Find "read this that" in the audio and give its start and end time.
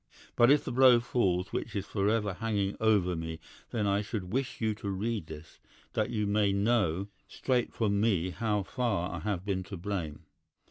4.89-6.09